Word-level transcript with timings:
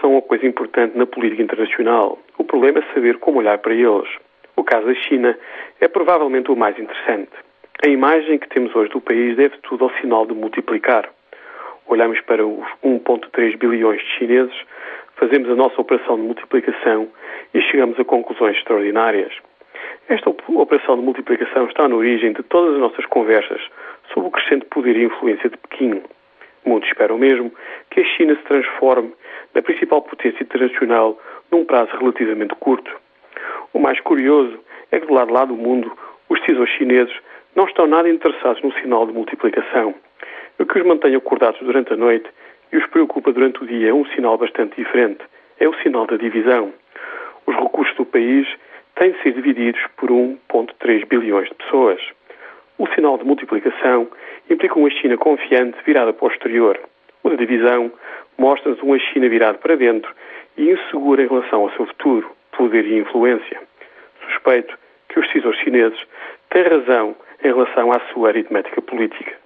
são 0.00 0.12
uma 0.12 0.22
coisa 0.22 0.46
importante 0.46 0.96
na 0.96 1.06
política 1.06 1.42
internacional. 1.42 2.18
O 2.38 2.44
problema 2.44 2.78
é 2.78 2.94
saber 2.94 3.18
como 3.18 3.38
olhar 3.38 3.58
para 3.58 3.74
eles. 3.74 4.08
O 4.56 4.64
caso 4.64 4.86
da 4.86 4.94
China 4.94 5.38
é 5.80 5.88
provavelmente 5.88 6.50
o 6.50 6.56
mais 6.56 6.78
interessante. 6.78 7.30
A 7.84 7.88
imagem 7.88 8.38
que 8.38 8.48
temos 8.48 8.74
hoje 8.74 8.90
do 8.90 9.00
país 9.00 9.36
deve 9.36 9.56
tudo 9.58 9.84
ao 9.84 9.90
sinal 10.00 10.26
de 10.26 10.34
multiplicar. 10.34 11.08
Olhamos 11.86 12.20
para 12.22 12.44
os 12.44 12.66
1,3 12.84 13.56
bilhões 13.56 14.00
de 14.00 14.08
chineses, 14.18 14.54
fazemos 15.14 15.48
a 15.48 15.54
nossa 15.54 15.80
operação 15.80 16.16
de 16.16 16.22
multiplicação 16.22 17.08
e 17.54 17.62
chegamos 17.62 17.98
a 17.98 18.04
conclusões 18.04 18.56
extraordinárias. 18.56 19.32
Esta 20.08 20.28
operação 20.28 20.96
de 20.96 21.02
multiplicação 21.02 21.66
está 21.66 21.88
na 21.88 21.94
origem 21.94 22.32
de 22.32 22.42
todas 22.42 22.74
as 22.74 22.80
nossas 22.80 23.06
conversas 23.06 23.60
sobre 24.12 24.28
o 24.28 24.32
crescente 24.32 24.66
poder 24.66 24.96
e 24.96 25.04
influência 25.04 25.48
de 25.48 25.56
Pequim. 25.56 26.02
Muitos 26.64 26.88
esperam 26.88 27.16
mesmo 27.16 27.52
que 27.90 28.00
a 28.00 28.04
China 28.04 28.34
se 28.36 28.42
transforme 28.42 29.12
na 29.54 29.62
principal 29.62 30.02
potência 30.02 30.42
internacional 30.42 31.18
num 31.50 31.64
prazo 31.64 31.96
relativamente 31.98 32.54
curto. 32.56 32.90
O 33.72 33.78
mais 33.78 34.00
curioso 34.00 34.58
é 34.90 35.00
que 35.00 35.06
do 35.06 35.14
lado 35.14 35.32
lá 35.32 35.44
do 35.44 35.54
mundo 35.54 35.90
os 36.28 36.40
decisores 36.40 36.72
chineses 36.74 37.14
não 37.54 37.64
estão 37.64 37.86
nada 37.86 38.08
interessados 38.08 38.62
no 38.62 38.72
sinal 38.74 39.06
de 39.06 39.12
multiplicação. 39.12 39.94
O 40.58 40.66
que 40.66 40.78
os 40.78 40.86
mantém 40.86 41.14
acordados 41.14 41.60
durante 41.60 41.92
a 41.92 41.96
noite 41.96 42.28
e 42.72 42.76
os 42.76 42.86
preocupa 42.86 43.32
durante 43.32 43.62
o 43.62 43.66
dia 43.66 43.90
é 43.90 43.94
um 43.94 44.04
sinal 44.06 44.36
bastante 44.36 44.76
diferente. 44.76 45.20
É 45.58 45.68
o 45.68 45.74
sinal 45.82 46.06
da 46.06 46.16
divisão. 46.16 46.72
Os 47.46 47.56
recursos 47.56 47.96
do 47.96 48.04
país 48.04 48.46
têm 48.96 49.12
de 49.12 49.22
ser 49.22 49.32
divididos 49.32 49.80
por 49.96 50.10
1,3 50.10 51.06
bilhões 51.06 51.48
de 51.48 51.54
pessoas. 51.54 52.00
O 52.76 52.86
sinal 52.94 53.18
de 53.18 53.24
multiplicação 53.24 54.08
implica 54.50 54.78
uma 54.78 54.90
China 54.90 55.16
confiante 55.16 55.78
virada 55.84 56.12
para 56.12 56.28
o 56.28 56.30
exterior. 56.30 56.78
O 57.28 57.36
da 57.36 57.44
divisão 57.44 57.92
mostra-nos 58.38 58.80
uma 58.80 58.98
China 58.98 59.28
virada 59.28 59.58
para 59.58 59.76
dentro 59.76 60.10
e 60.56 60.70
insegura 60.70 61.22
em 61.22 61.28
relação 61.28 61.60
ao 61.60 61.70
seu 61.72 61.84
futuro, 61.84 62.34
poder 62.52 62.86
e 62.86 63.00
influência. 63.00 63.60
Suspeito 64.24 64.74
que 65.10 65.20
os 65.20 65.26
decisores 65.26 65.60
chineses 65.60 65.98
têm 66.48 66.62
razão 66.62 67.14
em 67.44 67.48
relação 67.48 67.92
à 67.92 68.00
sua 68.14 68.28
aritmética 68.28 68.80
política. 68.80 69.36